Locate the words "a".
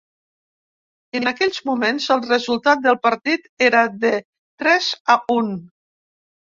5.19-5.23